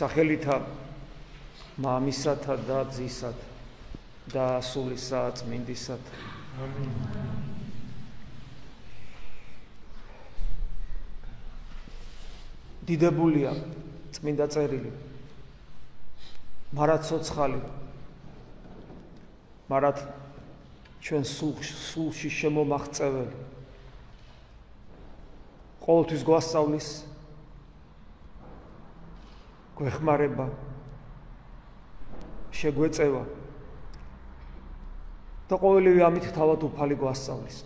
[0.00, 0.56] სახელითა
[1.84, 3.42] მამისათა და ძისათ
[4.32, 6.12] და სულისა წმინდისათ
[6.64, 6.94] ამინ.
[12.88, 13.52] დიდებულია
[14.16, 14.92] წმინდა წერილი.
[16.72, 17.60] მარად ცოცხალი
[19.70, 20.00] მარად
[21.04, 23.38] ჩვენ სულში შემომაღწეველი.
[25.84, 26.88] ყოველთვის გვასწავლის
[29.80, 30.46] გვეხმარება
[32.52, 33.22] შეგვეწევა
[35.50, 37.56] და ყოველივე ამით თავად უფალი გვასწავლის.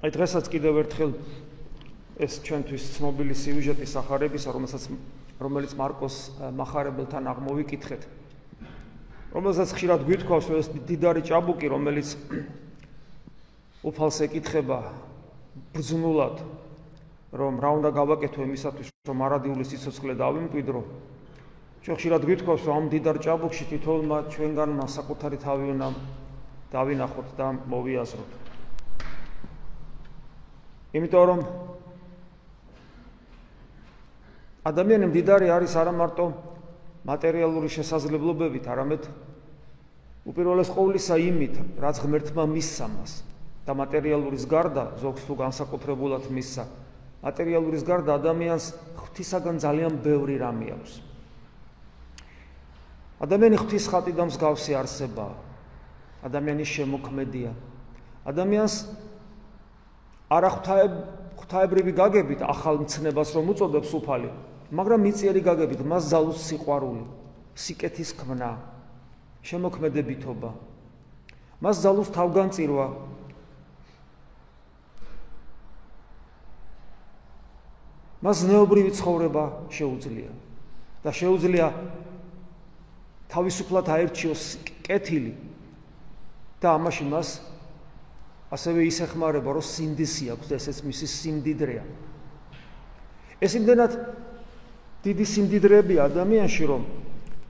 [0.00, 1.12] აი დღესაც კიდევ ერთხელ
[2.16, 4.88] ეს ჩვენთვის ცნობილი სიუჟეტი სახარების რომელსაც
[5.36, 6.16] რომელიც მარკოს
[6.56, 8.02] מחარებელთან აღმოვიკითხეთ.
[9.36, 12.16] რომელსაც ხშირად გვითხოვს ეს დიდარი ჭაბუკი რომელიც
[13.92, 14.80] უფალს ეკითხება
[15.76, 16.40] ბრძნულად
[17.36, 20.80] რომ რა უნდა გავაკეთო იმისათვის რომ არადიული სიცოცხლე დავიმკვიდრო?
[21.84, 25.88] ჩვენ ხშირად გვითხოვს რომ ამ დიდარ ჭაბუკში თითოეულმა ჩვენგანმა საკუთარი თავი უნდა
[26.72, 28.30] დავინახოთ და მოვიაზროთ.
[30.96, 31.40] იმიტომ რომ
[34.66, 36.26] ადამიანი მდიდარი არის არა მარტო
[37.06, 39.02] მატერიალური შესაძლებლობებით, არამედ
[40.26, 43.12] უპირველეს ყოვლისა იმით, რაც ღმერთმა მისცა მას
[43.62, 46.85] და მატერიალურის გარდა ზოგს თუ განსაკუთრებულად მისცა
[47.24, 48.64] მატერიალურის გარდა ადამიანს
[48.96, 50.92] ღვთისაგან ძალიან ბევრი რამე აქვს.
[53.20, 55.26] ადამიანი ღვთის ხატი და მსგავსი არსება.
[56.26, 57.50] ადამიანის შემოქმედია.
[58.26, 58.74] ადამიანს
[60.26, 60.92] არა ღვთაებ
[61.38, 64.30] ღვთაებრივი გაგებით ახალ მცნებას რომ უწოდებს უფალი
[64.74, 67.04] მაგრამ მიწიერი გაგებით მას ზალუს სიყვარული
[67.54, 68.50] სიკეთის ქმნა
[69.46, 70.50] შემოქმედებითობა.
[71.62, 72.86] მას ზალუს თავგანწირვა
[78.26, 80.32] მას ნეობრივი ცხოვრება შეუძლია.
[81.06, 81.66] და შეუძლია
[83.30, 84.42] თავისუფლად აერჩიოს
[84.82, 85.32] კეთილი
[86.58, 87.38] და ამაში მას
[88.50, 91.84] ასევე ისეხმარება რომ სინდისი აქვს და ესეც მისი სიმდიდრეა.
[93.38, 93.92] ეს იმდენად
[95.06, 96.82] დიდი სიმდიდრეები ადამიანში რომ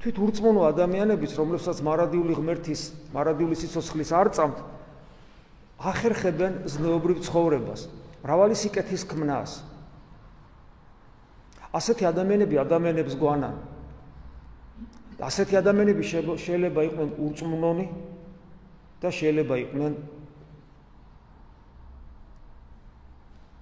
[0.05, 2.83] თვით ურწმუნო ადამიანების რომლებსაც მარადიული ღმერთის
[3.17, 4.59] მარადიული სიცოცხლის არ წამთ
[5.81, 7.89] ახერხებენ ზნეობრივ ცხოვრებას
[8.21, 9.76] მრავალი სიკეთის ქმნას
[11.77, 13.57] ასეთი ადამიანები ადამიანებს გვანან.
[15.17, 16.03] ასეთი ადამიანები
[16.41, 17.87] შეიძლება იყვნენ ურწმუნონი
[19.01, 19.93] და შეიძლება იყვნენ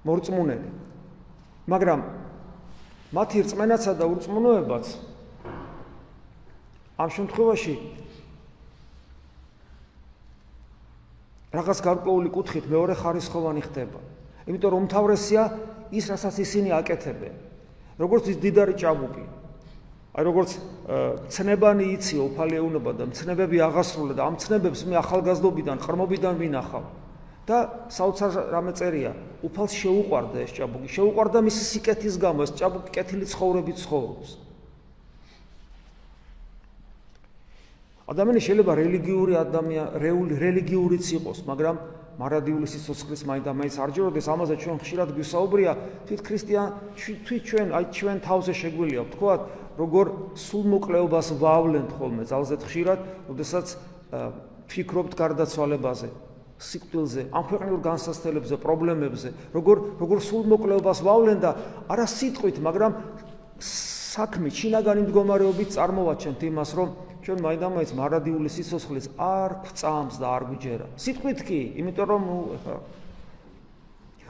[0.04, 0.70] მორწმუნენი.
[1.70, 2.00] მაგრამ
[3.14, 4.86] მათი რწმენაცა და ურწმუნოებაც
[6.98, 7.74] ამ შემთხვევაში
[11.54, 14.00] რაღაც გარკვეული კუთხით მეორე ხარისხოვანი ხდება.
[14.50, 15.42] იმიტომ რომ თავრესია
[15.94, 17.34] ის, რასაც ისინი აკეთებენ.
[17.98, 19.24] როგორც ის დიდარი ჭაბუკი
[20.14, 20.50] აი როგორც
[21.26, 26.84] ცნებანი იცი უფალეუნობა და ცნებები აღასრულა და ამ ცნებებს მე ახალგაზრდობიდან ხრმობიდან ვინახავ.
[27.44, 27.56] და
[27.92, 29.12] საოცარ რამე წერია
[29.44, 34.28] უფალს შეუყვარდა ეს ჭაბუკი შეუყვარდა მის სიკეთის გამო ეს ჭაბუკი კეთილი ცხოვრებით ცხოვრობს.
[38.08, 41.76] ადამიანი შეიძლება რელიგიური ადამიანი რელიგიურიც იყოს მაგრამ
[42.14, 45.72] მარადიული სიცოცხლის მაინდა-მაინც არ ჯეროდეს ამაზე ჩვენ ხშირად გვისაუბრია.
[46.06, 49.40] თვით ქრისტიან თვით ჩვენ აი ჩვენ თავზე შეგვილია ვთქვათ
[49.74, 50.06] როგორ
[50.38, 53.00] სულ მოკლეობას ვავლენთ ხოლმე ძალზედ ხშირად
[53.34, 53.66] ოდესაც
[54.70, 56.08] ფიქრობთ გარდაცვალებაზე
[56.54, 61.50] სიკვდილზე ამ ქვეყნიურ განსასწრებლებზე პრობლემებზე როგორ როგორ სულ მოკლეობას ვავლენ და
[61.90, 62.92] არა სიტყვით მაგრამ
[63.58, 66.88] საქმე ჩინაგანი მდგომარეობით წარმოვაჩენთ იმას რომ
[67.24, 70.86] ჩვენ მაინდა-მაინც მარადიული სიცოცხლის არ გწამს და არ გვიჯერა.
[71.00, 72.22] სიტყვით კი, იმიტომ რომ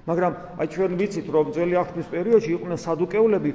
[0.05, 3.50] მაგრამ აი ჩვენ ვიცით რომ ძველი აღთქმის პერიოდში იყვნენ სადუკეულები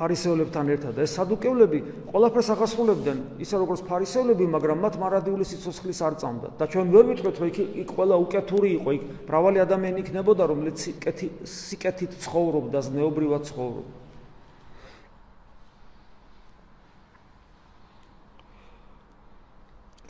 [0.00, 6.48] ფარისეულებთან ერთად ეს სადუკეულები ყველაფერს ახასრულებდნენ ისე როგორც ფარისეულები, მაგრამ მათ მარადიული სიცოცხლის არ წამდა.
[6.56, 10.76] და ჩვენ ვერ ვიტყვით რომ იქ იქ ყველა უკეთური იყო, იქ მრავალი ადამიანი იქნებოდა რომელიც
[10.80, 13.99] სიკეთი სიკეთით ცხოვრობდა, ზნეობრივად ცხოვრობდა.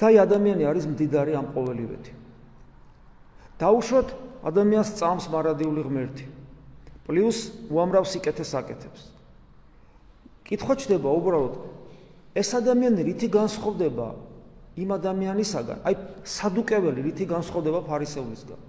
[0.00, 2.12] და აი ადამიანი არის მდიდარი ამ ყოველივეთი.
[3.60, 4.08] დაუშვოთ
[4.48, 6.24] ადამიანს წამს მარადიული ღმერთი.
[7.04, 7.38] პლუს
[7.68, 9.02] უამრავ სიკეთეს აკეთებს.
[10.48, 11.54] კითხვა ჩდება უბრალოდ
[12.32, 14.08] ეს ადამიანი რითი განსხვავდება
[14.80, 15.78] იმ ადამიანისაგან?
[15.84, 15.94] აი
[16.24, 18.60] სადუკეველი რითი განსხვავდება ფარისეულისგან?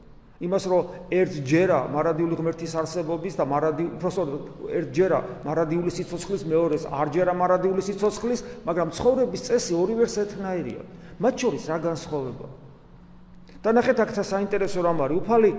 [0.41, 4.31] იმას რომ ერთ ჯერა მარადიული ღმერთის არსებობის და მარადი უბრალოდ
[4.73, 10.81] ერთ ჯერა მარადიული სიცოცხლის მეორეს არ ჯერა მარადიული სიცოცხლის, მაგრამ ცხოვრების წესი ორივეს ერთნაირია.
[11.21, 12.47] მათ შორის რა განსხვავება?
[13.61, 15.17] და ნახეთ აქ საინტერესო რამ არის.
[15.21, 15.51] უფალი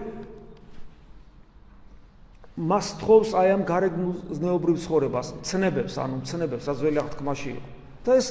[2.52, 7.68] მას თხოვს აი ამ გარეგნულზნეობრივ ცხოვრებას, ცნებებს, ანუ ცნებებს, რაც ველი აღთქმაში იყო.
[8.04, 8.26] და ეს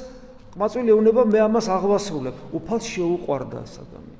[0.53, 4.10] ყმაწვილი ეუბნება მე ამას აღვასრულებ, უფალს შეუყვარდა ეს ადამიანი.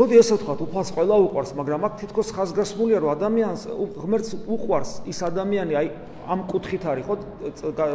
[0.00, 3.62] მოდი ესე ვთქვათ, უფალს ყველა უყვარს, მაგრამ აქ თითქოს ხაზგასმულია, რომ ადამიანს
[4.00, 5.88] ღმერთს უყვარს ის ადამიანი, აი
[6.24, 7.14] ამ კუთხით არის ხო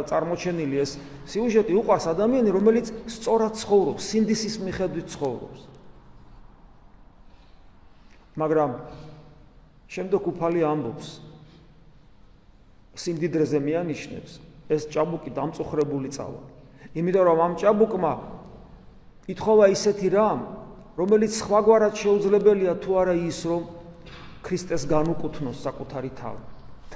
[0.06, 0.90] წარმოჩენილი ეს
[1.26, 5.60] სიუჟეტი, უყვარს ადამიანი, რომელიც სწორად ცხოვრობს, სინდისის მიხედვით ცხოვრობს.
[8.36, 8.70] მაგრამ
[9.90, 11.08] შემდეგ უფალი ამბობს
[12.96, 14.32] სინდიდრეზე მიანიშნებს
[14.70, 16.42] ეს ჭაბუკი დამწუხრებული წავა.
[16.94, 18.12] იმიტომ რომ ამ ჭაბუკმა
[19.26, 20.40] ითხოვა ისეთი რამ,
[20.96, 23.62] რომელიც სხვაგვარად შეუძლებელია თუ არა ის რომ
[24.40, 26.40] ქრისტეს განუკუთვნოს საკუთარი თავი.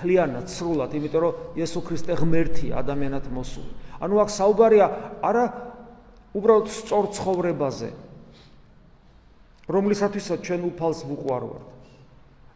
[0.00, 3.70] თლიანად სრულად იმიტომ რომ იესო ქრისტე ღმერთი ადამიანად მოსული.
[4.00, 4.86] ანუ აქ საუბარია
[5.20, 5.44] არა
[6.32, 7.90] უბრალოდ სწორ ცხოვრებაზე
[9.68, 11.66] რომლისათვისაც ჩვენ უფალს ვუყვარვართ.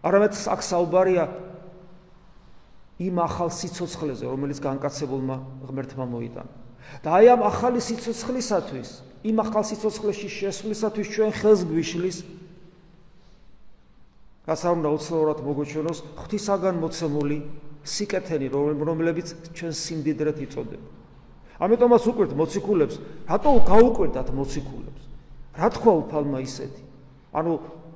[0.04, 1.24] არამედ აქ საუბარია
[3.04, 5.36] იმ ახალ სიცოცხლეზე რომელიც განკაცებულმა
[5.68, 6.52] ღმერთმა მოიტანა
[7.04, 8.90] და აი ამ ახალი სიცოცხლისათვის
[9.24, 12.16] იმ ახალ სიცოცხლეში შესვლისათვის ჩვენ ხელს გვიშლის
[14.44, 17.38] გასაუბრა უცლაურად მოგოჩვენოს ღვთისაგან მოცემული
[17.84, 20.88] სიკეთენი რომლებიც ჩვენ სიმდიდრეთ იწოდება.
[21.64, 22.96] ამიტომაც უკვირთ მოციქულებს,
[23.28, 25.02] რატო გაუკვირდათ მოციქულებს?
[25.54, 26.82] რა თქვა უფალმა ისეთი?
[27.32, 27.52] ანუ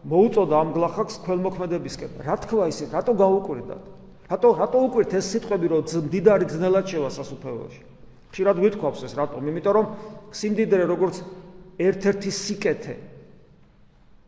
[0.09, 2.11] მოუწოდა ამ გლახაკს ქველმოქმედებისკენ.
[2.23, 2.89] რა თქვა ისეთ?
[2.97, 3.85] რატო გაუკვირდათ?
[4.31, 7.83] რატო რატო უკვირთ ეს სიტყვები რომ მდიდარი ძნელად შევა სასუფეველში?
[8.33, 9.41] ხშირად ვითქვავს ეს რატომ?
[9.49, 9.87] იმიტომ რომ
[10.33, 11.17] სიმდიდრე როგორც
[11.79, 12.97] ერთ-ერთი სიკეთე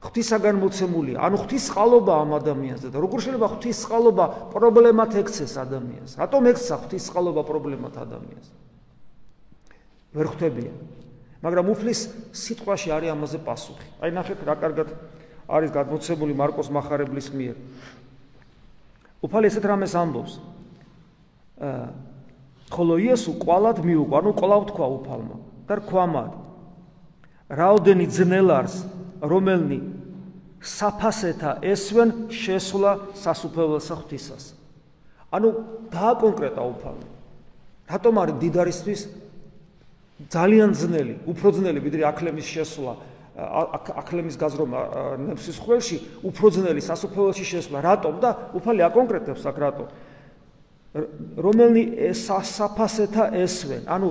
[0.00, 1.20] ღვთისაგან მოცემულია.
[1.20, 6.16] ანუ ღვთის წყალობა ამ ადამიანზე და როგორ შეიძლება ღვთის წყალობა პრობლემათ ექცეს ადამიანს?
[6.16, 8.46] რატომ ექცა ღვთის წყალობა პრობლემათ ადამიანს?
[10.16, 10.76] ვერ ხვდებიან.
[11.44, 12.00] მაგრამ უფლის
[12.32, 13.88] სიტყვაში არის ამაზე პასუხი.
[14.00, 14.88] აი ნახეთ რა კარგად
[15.52, 17.56] არის გადმოცემული მარკოს מחარებლის მიერ.
[19.20, 20.32] უფალი ესეთ რამეს ამბობს.
[21.60, 22.09] აა
[22.70, 25.36] ხოლო იესო ყვალად მიუყვა, ანუ ყვალავ თქვა უფალმა
[25.66, 26.32] და რქვამად.
[27.50, 28.74] რაოდენი ძნელარს
[29.20, 29.78] რომელნი
[30.62, 34.44] საფასეთა ესვენ შესვლა სასუფეველსა ღვთისას.
[35.34, 35.48] ანუ
[35.90, 37.08] დააკონკრეტა უფალმა.
[37.90, 39.00] რატომ არის დიდარისთვის
[40.30, 42.92] ძალიან ძნელი, უფრო ძნელი ვიდრე აკლემის შესვლა,
[43.98, 44.80] აკლემის გაზრომა
[45.26, 47.78] ნებსის ხველში, უფრო ძნელი სასუფეველში შესვლა.
[47.82, 49.86] რატომ და უფალი აკონკრეტებს აქ რატომ?
[50.90, 51.82] რომელნი
[52.16, 54.10] საფასეთა ესვენ, ანუ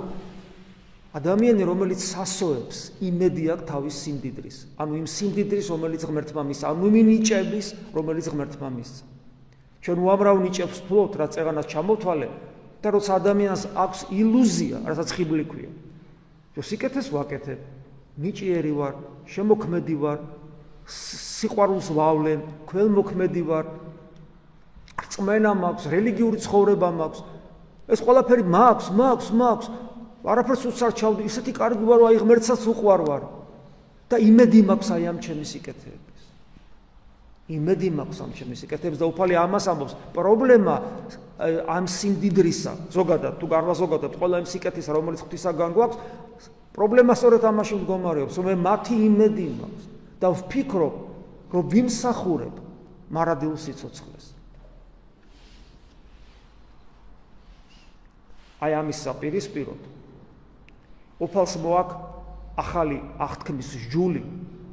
[1.10, 6.96] ადამიანი რომელიც სასოებს იმედი აქვს თავის სიმდიდრის, ანუ იმ სიმდიდრის რომელიც ღმერთმა მისცა, ანუ იმ
[7.10, 7.68] ნიჭების
[7.98, 9.04] რომელიც ღმერთმა მისცა.
[9.84, 12.30] ჩვენ უამრავ ნიჭებს ვფლობთ, რაც წეღანას ჩამოთვალე
[12.80, 15.72] და როცა ადამიანს აქვს ილუზია, რასაც ხიბლი ქვია.
[16.56, 17.60] რომ სიკეთეს ვაკეთებ,
[18.20, 18.96] ნიჭიერი ვარ,
[19.32, 20.20] შემოქმედი ვარ,
[21.40, 23.66] სიყვარულს ვავლენ, ქველმოქმედი ვარ,
[25.06, 27.20] რწმენა მაქვს, რელიგიური ცხოვრება მაქვს.
[27.90, 29.68] ეს ყველაფერი მაქვს, მაქვს, მაქვს.
[30.20, 33.24] არაფერს უცარ ჩავდი, ისეთი კარგი ვარო, აი ღმერთსაც უყვარ ვარ.
[34.10, 36.22] და იმედი მაქვს აი ამ ჩემი სიკეთეების.
[37.50, 39.94] იმედი მაქვს ამ ჩემი სიკეთეების და უფალი ამას ამბობს.
[40.18, 40.76] პრობლემა
[41.70, 45.98] ამ სიმდიდრისა, ზოგადად თუ გარვაზოგადად ყველა იმ სიკეთისა, რომელიც ღვთისაგან გვაქვს,
[46.74, 49.86] პრობლემა სწორედ ამაში მდგომარეობს, რომ მე მათი იმედი მაქვს
[50.20, 50.96] და ვფიქრობ,
[51.54, 52.56] რომ ვიმსახურებ
[53.14, 54.26] მარადილ სიცოცხლეს.
[58.60, 59.82] აი ამის საპირისპიროდ
[61.20, 61.90] უფალს მოაკ
[62.60, 64.24] ახალი აღთქმის ჯული,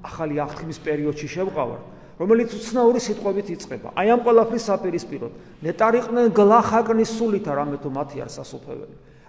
[0.03, 1.81] ახალი აღთქმის პერიოდში შევყავარ,
[2.19, 3.95] რომელიც უცნაური სიტყვებით იწყება.
[3.95, 5.33] აი ამ ყველაფრის საპირისპიროდ
[5.67, 8.87] ნეტარიყვნენ გლახაკნის სულით არამე თუ მათი არ სასופველი.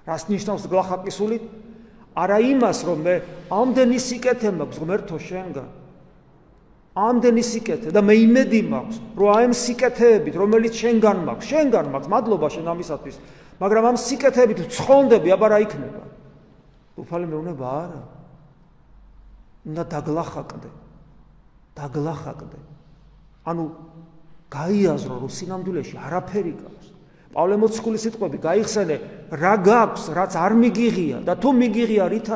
[0.08, 1.44] რას ნიშნავს გლახაკის სულით?
[2.18, 3.16] არა იმას, რომ მე
[3.54, 5.70] ამდენი სიკეთე მაქვს ღმერთო შენგან.
[6.98, 12.10] ამდენი სიკეთე და მე იმედი მაქვს, რომ აი ამ სიკეთეებით, რომელიც შენგან მაქვს, შენგან მაქვს,
[12.10, 13.16] მადლობა შენ ამისათვის.
[13.58, 16.04] მაგრამ ამ სიკეთებით ცხონდები აბა რა იქნება?
[16.98, 18.02] უფალი მეუნება არა.
[19.68, 20.70] უნდა დაგლახაკდე.
[21.78, 22.60] დაგლახაკდე.
[23.46, 23.64] ანუ
[24.50, 26.88] გაიაზრო რომ სინამდვილეში არაფერი გაქვს.
[27.38, 28.96] პავლე მოციქულის სიტყვები გაიხსენე
[29.30, 32.28] რა გაქვს, რაც არ მიგიღია და თუ მიგიღია რით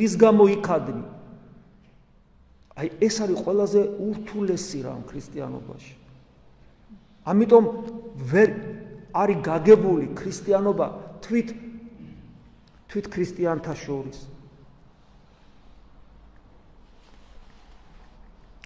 [0.00, 1.04] რის გამო იქადნი.
[2.80, 5.94] აი ეს არის ყველაზე ურთულესი რამ ქრისტიანობაში.
[7.26, 7.64] ამიტომ
[8.32, 8.48] ვერ
[9.14, 10.86] არის გაგებული ქრისტიანობა
[11.24, 11.48] თვით
[12.90, 14.18] თვით ქრისტიანთა შორის.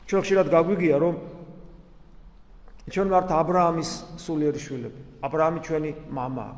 [0.09, 1.15] ჩვენ ხშირად გაგვიგია რომ
[2.89, 5.01] ჩვენ ვართ აბრაამის სულიერი შვილები.
[5.25, 6.55] აბრაამი ჩვენი მამაა.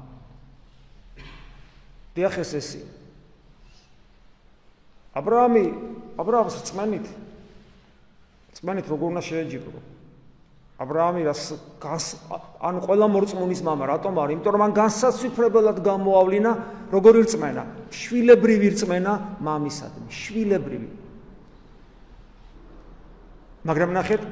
[2.15, 2.81] დიახ ეს ესი.
[5.15, 5.65] აბრაამი
[6.19, 7.07] აბრაამს წმენით
[8.57, 9.81] წმენით როგორ უნდა შეეჯიბრო?
[10.77, 11.57] აბრაამი რას
[12.61, 14.35] ან ყველა მორწმუნის мама რატომ არის?
[14.37, 16.51] იმიტომ რომ მან განსაცვიფრებელად გამოავლინა
[16.93, 20.89] როგორი რწმენა, შვილებრივი რწმენა მამისადმი, შვილებრივი.
[23.65, 24.23] მაგრამ ნახეთ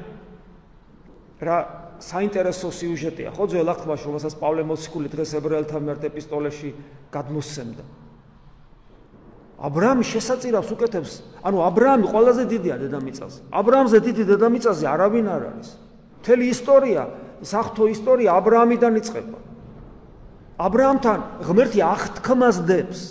[1.41, 1.57] რა
[1.97, 6.69] საინტერესო სიუჟეტია, ხო, ძველ აღთქმაში, რომელსაც პავლე მოციქული დღეს ებრაელთა მიმართ ეპისტოლეში
[7.09, 7.83] გადმოსცემდა.
[9.65, 11.11] აბრაამი შესაძირავს უკეთებს,
[11.41, 13.39] ანუ აბრაამი ყველაზე დიდია დედამიწაზე.
[13.49, 15.69] აბრაამზე დიდი დედამიწაზე არავინ არ არის.
[16.25, 17.03] მთელი ისტორია,
[17.45, 19.39] საღვთო ისტორია აბრაამიდან იწყება.
[20.57, 23.01] აბრაამთან ღმერთი აღთქმას დებს.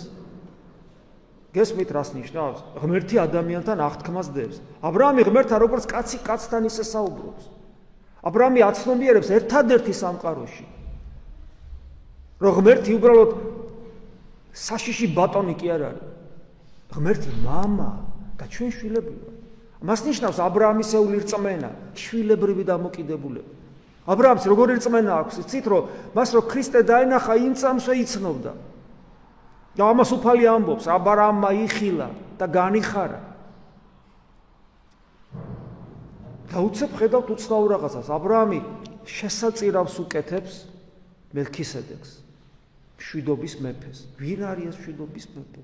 [1.55, 2.59] გესმით რას ნიშნავს?
[2.83, 4.59] ღმერთი ადამიანთან აღთქმას დებს.
[4.83, 7.43] აბრაამი ღმერთთან როგორც კაცი კაცთან ისე საუბრობს.
[8.27, 10.65] აბრაამი აცნობიერებს ერთადერთი სამყაროში.
[12.35, 13.31] რომ ღმერთი უბრალოდ
[14.51, 16.07] საშიში ბატონი კი არ არის.
[16.91, 18.03] ღმერთი мама
[18.35, 19.34] და ჩვენ შვილები ვართ.
[19.83, 23.51] მას ნიშნავს აბრაამისეული რწმენა, შვილებრივი დამოკიდებულება.
[24.05, 25.35] აბრაამს როგორი რწმენა აქვს?
[25.43, 28.53] იცით რომ მას რო ქრისტე დაენახა იმ წამსვე იცნობდა.
[29.75, 32.07] და ამას უფალი ამბობს, აბრაამმა იხილა
[32.39, 33.21] და განიხარა.
[36.45, 38.07] და უცებ ხედავთ უცნაურ რაღაცას.
[38.07, 38.59] აბრაამი
[39.03, 40.53] შესაწირავს უკეთებს
[41.35, 42.09] მელქისედეკს,
[42.95, 43.97] მშვიდობის მეფეს.
[44.15, 45.61] ვინ არის მშვიდობის მეფე?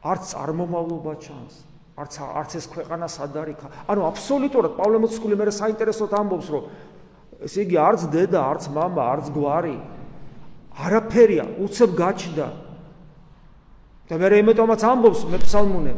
[0.00, 1.73] არც წარმომავლობა ჩანს.
[1.99, 6.63] არც არც ეს ქვეყანა სად არის ანუ აბსოლუტურად პავლე მოციქული მე საინტერესოდ ამბობს რომ
[7.43, 9.75] ესე იგი არც დედა არც мама არც გვარი
[10.79, 12.47] არაფერია უცებ გაჩნდა
[14.09, 15.93] და მე იმეთომაც ამბობს მე ფსალმუნე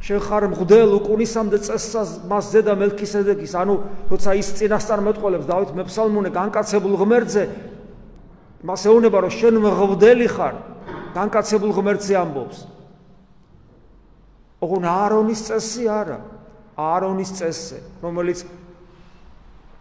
[0.00, 3.74] შეხარ მღდელ უკუნისამდე წესსას მას ზედა მელქისედეკის ანუ
[4.08, 7.44] როცა ის წინასწარმეტყველებს დავით მე ფსალმუნე განკაცებულ ღმერთზე
[8.64, 10.54] მას ეუბნება რომ შენ მღდელი ხარ
[11.20, 12.64] განკაცებულ ღმერთზე ამბობს
[14.60, 16.18] ოღონ აარონის წესი არა
[16.76, 18.44] აარონის წესზე რომელიც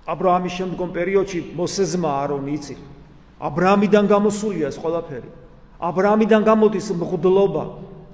[0.10, 2.75] ა ブラ ამის შემდგომ პერიოდში მოსეზმა აარონი იცი
[3.39, 5.29] ა ブラ ამიდან გამოსულია ეს ყველაფერი
[5.79, 7.63] ა ブラ ამიდან გამოდის მღვდლობა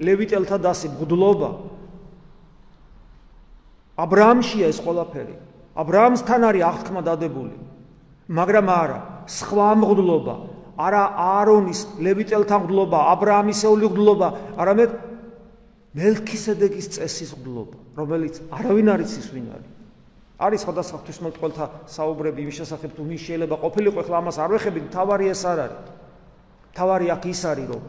[0.04, 1.50] ლევიტელთა დასი მღვდლობა
[3.96, 5.34] ა ブラ ამშია ეს ყველაფერი
[5.72, 7.56] ა ブラ ამსთან არის აღთქმა დადებული
[8.28, 10.34] მაგრამ არა სხვა მღვდლობა
[10.76, 14.28] არა აარონის ლევიტელთა მღვდლობა ა ブラ ამისეული მღვდლობა
[14.60, 14.90] არამედ
[15.96, 19.72] მელქისედეკის წესის ღლობა, რომელიც არავინ არ იცის ვინ არის.
[20.36, 25.26] არის სხვადასხვა ღვთისმეტყველთა საუბრები იმის შესახებ თუ მის შეიძლება ყოფილიყო, ახლა ამას არ ვეხებით, თავარი
[25.32, 25.80] ეს არ არის.
[26.76, 27.84] თავარი აქ ის არის, რომ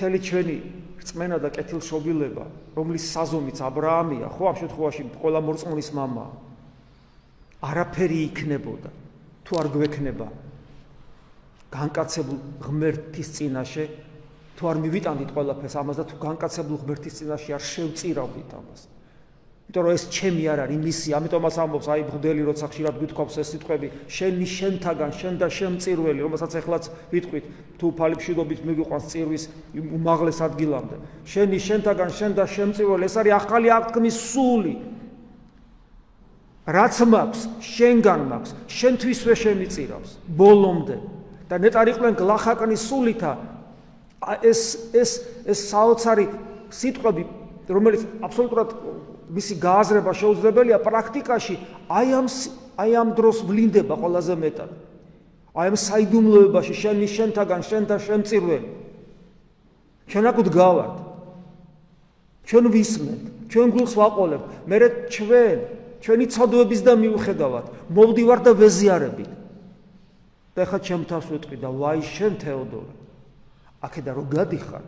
[0.00, 0.56] თელი ჩვენი
[1.04, 6.24] რწმენა და კეთილშობილება, რომლის საზომიც ა ブラ ამია, ხო ამ შემთხვევაში ყველა მორწმუნის мама
[7.60, 8.90] არაფერი იქნებოდა
[9.44, 10.28] თუ არ გვექნება
[11.70, 13.84] განკაცებულ ღმერთის წინაშე
[14.55, 18.81] თუ არ მივიტანდით ყველაფერს ამას და თუ განკაცებულ ღმერთის წინაშე არ შევწირავდით ამას.
[19.65, 23.47] იმიტომ რომ ეს ჩემი არ არის მისია, ამიტომაც ამბობს აი ბღდელი როცა ხშირად გვითხოვს ეს
[23.51, 27.45] სიტყვები, შენი შენთაგან, შენ და შენ წირველი, რომელსაც ეხლაც ვიტყვით,
[27.81, 29.43] თუ ფალიფშიგობით მიგიყვანს წირვის
[29.75, 30.95] უმაღლეს ადგილამდე.
[31.25, 34.75] შენი შენთაგან, შენ და შენ წირველი, ეს არის ახალი აღთქმის სული.
[36.65, 40.97] რაც მაქვს, შენგან მაქვს, შენთვისვე შემიწირავს ბოლომდე.
[41.45, 43.31] და ნეტარიყვენ გლახაკნის სულითა
[44.41, 44.61] ეს
[44.93, 45.11] ეს
[45.45, 46.25] ეს საოცარი
[46.73, 47.23] სიტყვები
[47.69, 48.69] რომელიც აბსოლუტურად
[49.35, 51.55] მისი გააზრება შეუძლებელია პრაქტიკაში
[51.89, 52.27] აი ამ
[52.81, 54.71] აი ამ დროს ვლინდება ყველაზე მეტად.
[55.55, 58.69] აი ამ საიდუმლოებაში შენი შენთაგან შენ და შემწირველი.
[60.09, 60.95] ჩვენ აქ ვდგავართ
[62.45, 64.77] ჩვენ ვისმენთ ჩვენ გულს ვაყოლებთ მე
[65.09, 65.57] ჩვენ
[66.05, 69.31] ჩვენი ცოდვების და მიუხედავად მოვდივარ და ვეზიარებით.
[70.55, 73.04] და ხა ჩემ თავს ვიტყვი და ვაი შენ თეოდორე
[73.85, 74.85] აქედან რო გადიხარ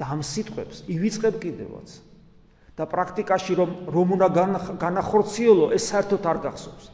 [0.00, 1.88] და ამ სიტყვებს ივიწყებ კიდევაც
[2.78, 4.28] და პრაქტიკაში რომ რომ უნდა
[4.80, 6.84] განახორციელო ეს საერთოდ არ გახსოვს.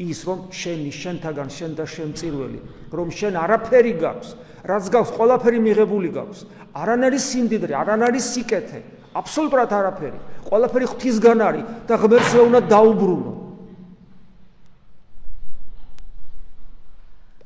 [0.00, 4.28] ის რომ შენი შენთაგან შენ და შენ წირველი რომ შენ არაფერი გაქვს
[4.64, 6.40] რაც გაქვს ყველაფერი მიღებული გაქვს.
[6.72, 8.80] არანაირი სიმდიდრე არანაირი სიკეთე
[9.20, 10.18] აბსოლუტურად არაფერი.
[10.48, 13.32] ყველაფერი ღვთისგან არის და ღმერთს უნდა დაუბრუნო.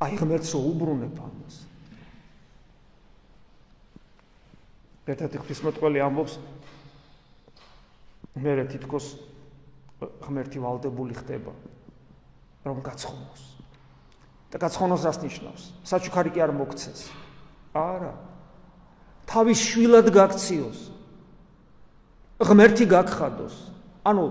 [0.05, 1.55] აი ღმერთს უბრუნებ ამას
[5.10, 6.34] ერთ-ერთი ღვთისმოწყალე ამბობს
[8.40, 9.06] მე თითქოს
[10.24, 11.52] ღმერთი ვალდებული ხდება
[12.64, 13.42] რომ გაცხონოს
[14.52, 17.00] და გაცხონოს რას ნიშნავს საჩუქარი კი არ მოგცეს
[17.74, 18.12] არა
[19.30, 20.78] თავის შვილად გაქციოს
[22.46, 23.56] ღმერთი გაგხადოს
[24.06, 24.24] ანუ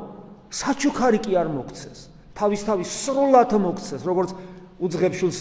[0.50, 2.08] საჩუქარი კი არ მოგცეს
[2.39, 4.34] თავის თავის სრულად მოგცეს როგორც
[4.80, 5.39] უძღებშულს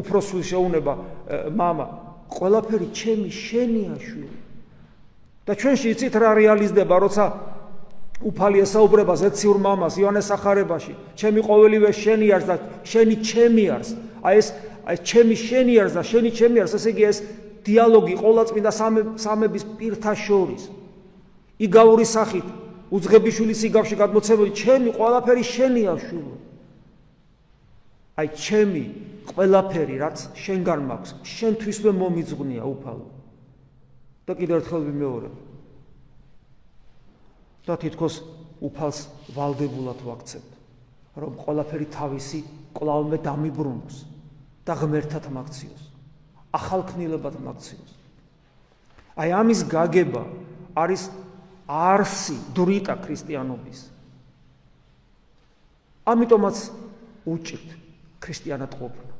[0.00, 0.94] უფროსულს შეუნება
[1.52, 1.86] мама
[2.32, 4.41] ყველაფერი ჩემი შენია შვილი
[5.43, 7.25] და ჩვენში იცით რა რეალიზდება, როცა
[8.23, 12.55] უფალი ესაუბრება ზეციურ მამას იონეს ახარებაში ჩემი ყოველივე შენი არს და
[12.87, 13.89] შენი ჩემი არს
[14.23, 14.47] აი ეს
[14.87, 17.17] აი ჩემი შენი არს და შენი ჩემი არს ესე იგი ეს
[17.67, 18.71] დიალოგი ყოვლადწმინდა
[19.19, 20.63] სამების პირთა შორის.
[21.63, 22.47] იგავური სახით
[22.93, 26.35] უძღებიშვილის იგავში გადმოცემული ჩემი ყველაფერი შენია შულო
[28.19, 28.83] აი ჩემი
[29.33, 33.05] ყველაფერი რაც შენგან მაქვს შენთვისვე მომიძღვნია უფალო
[34.27, 35.35] და კიდევ ერთხელ ვიმეორებ.
[37.63, 38.15] და თითქოს
[38.59, 38.99] უფალს
[39.31, 40.51] ვალდებულად ვაქცევთ
[41.15, 42.39] რომ ყველაფერი თავისი
[42.75, 43.97] კლავმე დამიბრუნოს
[44.67, 45.83] და ღმერთად მაქციოს
[46.53, 47.91] ახალქნილებად მაქციოს.
[49.17, 50.23] აი ამის გაგება
[50.77, 51.09] არის
[51.65, 53.79] არსი დრიტა ქრისტიანობის.
[56.05, 56.57] ამიტომაც
[57.25, 57.69] უჭირთ
[58.21, 59.13] ქრისტიანად ყოფნა.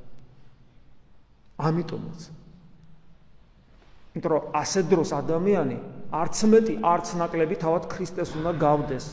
[1.58, 2.20] ამიტომაც
[4.14, 5.78] იმიტომ რომ ასე დროს ადამიანი
[6.14, 9.06] არც მეტი, არც ნაკლები თავად ქრისტეს უნდა გავდეს.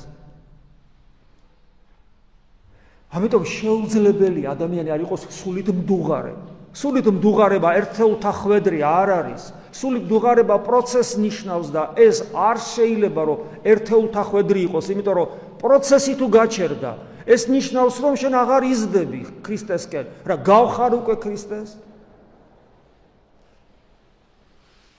[3.11, 6.35] ამიტომ შეუძლებელი ადამიანი არ იყოს სულით მდუღარე.
[6.77, 9.43] სულით მდუღარება ერთეულთა ხვედრი არ არის.
[9.73, 15.29] სულით მდუღარება პროცესს ნიშნავს და ეს არ შეიძლება რომ ერთეულთა ხვედრი იყოს, იმიტომ რომ
[15.59, 16.91] პროცესი თუ გაჩერდა,
[17.27, 20.05] ეს ნიშნავს რომ შენ აღარ იზრდები ქრისტესკენ.
[20.29, 21.69] რა გავხარ უკვე ქრისტეს?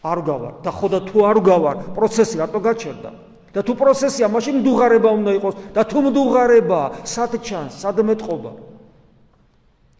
[0.01, 3.11] არ გავარ და ხო და თუ არ გავარ პროცესი რატო გაჩერდა?
[3.51, 8.51] და თუ პროცესია მაშინ მდუღარება უნდა იყოს და თუ მდუღარება სად ჩანს სად მეტყობა?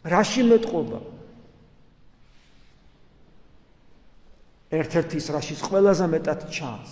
[0.07, 0.99] რაში მეტყობა?
[4.71, 6.91] ერთ-ერთი ის რაშიც ყველაზე მეტად ჩანს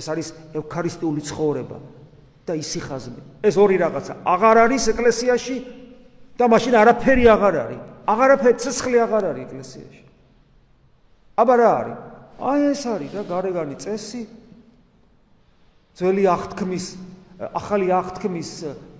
[0.00, 1.78] ეს არის ევქარისტიული ცხოვრება
[2.48, 4.12] და ისიხაზმე ეს ორი რაღაცა.
[4.24, 5.56] აღარ არის ეკლესიაში
[6.40, 7.82] და მაშინ არაფერი აღარ არის.
[8.08, 10.02] აღარაფერი ცეცხლი აღარ არის ეკლესიაში.
[11.38, 14.22] აბა რა არის აი ეს არის რა გარეგანი წესი.
[15.92, 16.86] ძველი აღთქმის
[17.52, 18.50] ახალი აღთქმის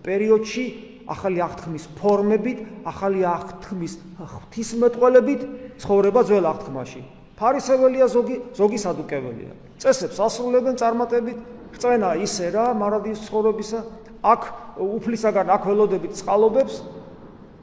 [0.04, 0.64] პერიოდში
[1.08, 5.40] ახალი აღთქმის ფორმებით ახალი აღთქმის ღვთისმეტყველებით
[5.80, 7.02] ცხოვრება ძველ აღთქმაში.
[7.38, 9.52] ფარისეველია ზოგი ზოგი სადუკეველია.
[9.80, 11.38] წესებს ასრულებენ წარმატებით
[11.80, 13.80] წენა ისე რა მარადის ცხოვრებისა
[14.23, 14.42] აქ
[14.78, 16.75] უფლისაგან აქ ველოდებით წყალობებს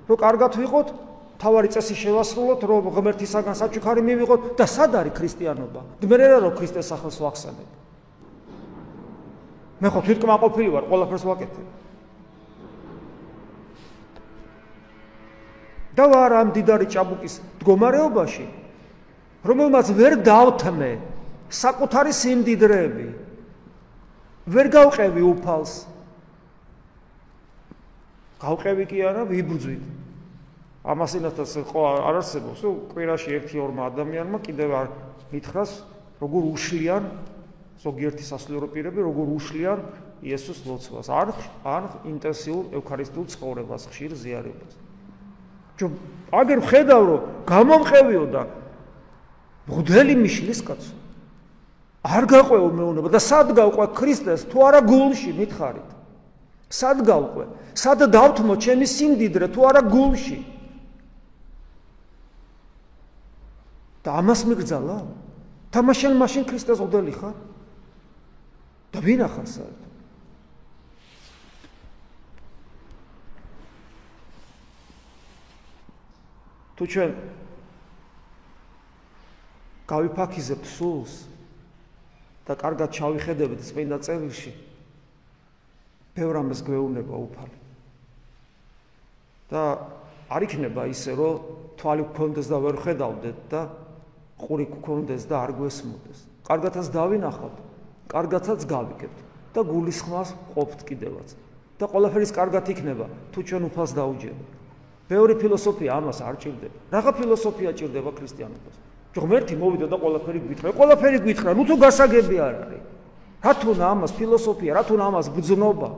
[0.09, 0.87] რომ კარგად ვიყოთ
[1.39, 5.81] თავარი წესი შევასრულოთ, რომ ღმერთისაგან საჩუქარი მივიღოთ და სად არის ქრისტიანობა?
[6.03, 7.69] დმერერა რომ ქრისტეს სახელს ვახსენებ.
[9.79, 11.67] მე ხო თვითკმაყოფილი ვარ, ყველაფერს ვაკეთებ.
[15.99, 18.45] და ვარ ამ დიდარი ჭაბუკის მდგომარეობაში,
[19.43, 20.91] რომელმაც ვერ დავთმე
[21.51, 23.07] საკუთარი სიმდიდრეები.
[24.47, 25.73] ვერ გავყევი უფალს.
[28.39, 29.98] გავყევი კი არა, ვიბრძვით.
[30.89, 32.59] ამასინათაც ხო არ არსებობს.
[32.65, 34.87] თუ კვირაში 1-2 ადამიანმა კიდევ არ
[35.29, 35.71] მითხრას
[36.17, 37.03] როგორ უშლიან
[37.85, 39.79] ზოგიერთი სასულიერო პირები როგორ უშლიან
[40.25, 41.07] იესოს ლოცვას.
[41.13, 41.27] არ
[41.61, 44.73] არ ინტენსიურ ევქარისტიულ ცხოვრებას ხშირ ზიარებას.
[45.77, 45.93] ჯო
[46.33, 48.41] აგერ ხედავ რომ გამომყევიო და
[49.69, 50.93] მღვდელი მიშლის კაცო.
[52.01, 54.49] არ გაყვეო მეუნება და სად გავყვე ქრისტეს?
[54.49, 55.89] თუ არა გულში მითხარით.
[56.73, 57.45] სად გავყვე?
[57.77, 59.45] სად დავთმო ჩემი სიმდიდრე?
[59.53, 60.58] თუ არა გულში
[64.03, 64.97] და ამას მიგძალა?
[65.75, 67.35] თამაშენ მაშინ ქრისტეს ოდელი ხარ?
[68.89, 69.89] და ვინ ახარ საერთოდ?
[76.79, 77.11] თუ ჩვენ
[79.91, 81.13] გავიფაქიზებთ სულს
[82.47, 84.53] და კარგად ჩავიხედებთ წმინდა წერილში
[86.15, 87.57] ბევრ ამას გვეუბნება უფალი
[89.51, 89.63] და
[90.31, 91.43] არ იქნება ისე რომ
[91.81, 93.61] თვალი გქონდეს და ვერ ხედავდეთ და
[94.39, 96.19] ყური გქონდეს და არ გვესმოდეს.
[96.47, 97.57] კარგათაც დავინახავთ,
[98.09, 99.19] კარგათაც გავიგებთ
[99.53, 101.29] და გულისხმას ყოფთ კიდევაც.
[101.79, 104.51] და ყველაფერის კარგად იქნება, თუ ჩვენ უფალს დაუჯერებთ.
[105.09, 106.77] მეორე ფილოსოფია ამას არ ჭირდება.
[106.91, 108.75] რაღა ფილოსოფია ჭირდება ქრისტიანობას?
[109.15, 110.69] ღმერთი მოვიდა და ყველაფერი გვითხრა.
[110.75, 112.83] ყველაფერი გვითხრა, ნუ თუ გასაგები არ არის.
[113.39, 115.89] რა თუნა ამას ფილოსოფია, რა თუნა ამას ბძნობა?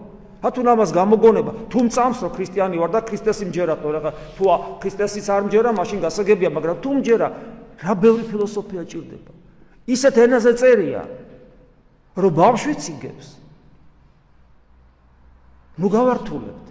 [0.41, 1.51] რა თუნა ამას გამოგონება?
[1.69, 4.43] თუ მწამს რომ ქრისტიანი ვარ და ქრისტესი მჯერათო, რაღა თუ
[4.81, 7.27] ქრისტესიც არ მჯერა, მაშინ გასაგებია, მაგრამ თუ მჯერა,
[7.81, 9.33] რა ბევრი ფილოსოფია ჭირდება.
[9.89, 11.03] ისეთ ენაზე წერია,
[12.15, 13.27] რომ ბავშვიც იგებს.
[15.81, 16.65] ნუ გავართულებთ.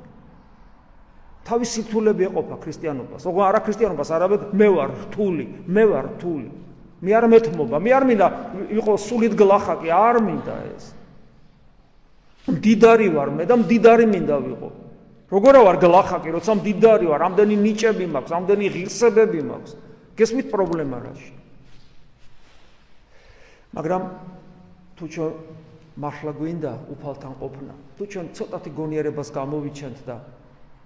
[1.51, 3.27] თავის სიტულები ეყოფა ქრისტიანობას.
[3.27, 6.49] ოღონდ არა ქრისტიანობას, არამედ მე ვარ რთული, მე ვარ რთული.
[7.01, 8.27] მე არ მეთმობა, მე არ მინდა
[8.77, 10.85] იყო სულით გლახაკი, არ მინდა ეს.
[12.44, 14.68] მდიდარი ვარ მე და მდიდარი მინდა ვიყო.
[15.33, 19.73] როგორა ვარ გლახაკი, როცა მდიდარი ვარ, ამდენი ნიჭები მაქვს, ამდენი ღირსებები მაქვს.
[20.20, 21.33] გესმით პრობლემა რაში
[23.70, 24.02] მაგრამ
[24.98, 25.33] თუ ჩვენ
[26.00, 27.74] მართლა გვინდა უფალთან ყოფნა.
[27.98, 30.16] თუ ჩვენ ცოტათი გონიერებას გამოვიჩენთ და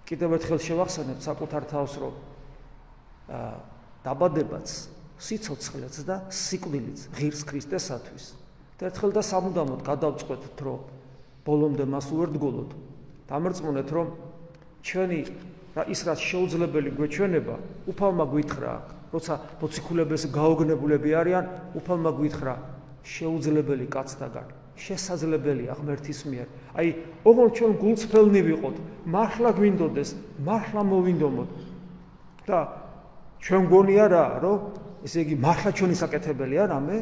[0.08, 2.14] კიდევ ერთხელ შევახსენებთ საკუთარ თავს, რომ
[3.30, 3.54] აა
[4.04, 4.68] დაბადებაც,
[5.20, 8.24] სიცოცხლეც და სიკვდილიც ღირს ქრისტესათვის.
[8.74, 10.78] და ერთხელ და სამუდამოდ გადავწყვეტთ, რომ
[11.46, 12.70] ბოლომდე მას უერთგულოთ.
[13.30, 14.06] დამერწმუნეთ, რომ
[14.82, 15.20] ჩვენი
[15.88, 17.54] ის რაც შეუძლებელი გვეჩვენება,
[17.88, 18.72] უფალმა გვითხრა,
[19.14, 21.44] როცა მოციქულებს გაოგნებულები არიან,
[21.78, 22.54] უფალმა გვითხრა,
[23.06, 26.48] შეუძლებელი კაცთაგან, შესაძლებელია ღმერთის მიერ.
[26.74, 26.88] აი,
[27.22, 30.10] ოღონდ ჩვენ გულწრფელნი ვიყოთ, მართლა გვინდოდეს,
[30.42, 31.50] მართლა მოვინდომოთ.
[32.44, 32.58] და
[33.40, 34.58] ჩვენ გონია რა, რომ
[35.04, 36.96] ესე იგი მართლა ჩვენი საკეთებელია რამე?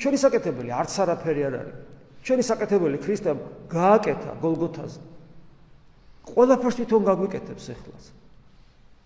[0.00, 1.76] ჩვენი საკეთებელი არც არაფერი არ არის.
[2.24, 3.38] ჩვენი საკეთებელი ქრისტემ
[3.68, 5.00] გააკეთა გოლგოთაზე.
[6.32, 8.02] ყველაფერს თვითონ გაგვიკეთებს ეხლაც.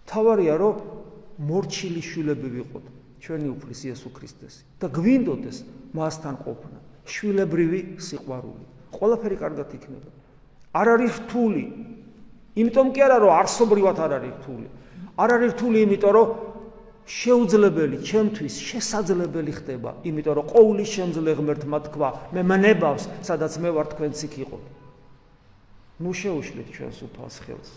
[0.06, 0.74] თავარია რომ
[1.36, 2.84] მორჩილი შვილები ვიყოთ
[3.20, 5.58] ჩვენი უფლის იესო ქრისტესი და გვინდოდეს
[5.96, 6.78] მასთან ყოფნა.
[7.06, 8.64] შვილებრივი სიყვარული.
[8.96, 10.10] ყველაფერი კარგად იქნება.
[10.74, 11.64] არ არის რთული.
[12.56, 14.68] იმიტომ კი არა რომ არსობრივად არ არის რთული.
[15.16, 16.28] არ არის რთული იმიტომ რომ
[17.06, 23.86] შეუძლებელი ჩემთვის შესაძლებელი ხდება, იმიტომ რომ ყოველი შემძლე ღმერთმა თქვა, მე მნებავს, სადაც მე ვარ
[23.94, 24.58] თქვენც იქ იყო.
[26.02, 27.70] ნუ შეუშლით ჩვენს უფალს ხელს.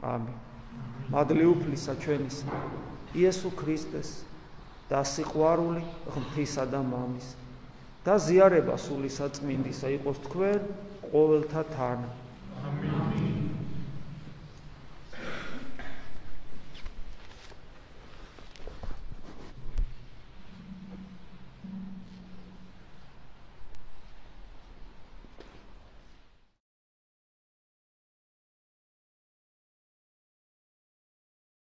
[0.00, 0.53] ამინ.
[1.12, 2.38] მადლი უფლისა ჩვენის
[3.14, 4.10] იესო ქრისტეს
[4.90, 7.28] და სიყვარული ღმრთისა და მამის
[8.08, 10.66] და ზიარება სული საწმინდისა იყოს თქვენ
[11.12, 12.04] ყოველთა თან.
[12.68, 13.33] ამინ.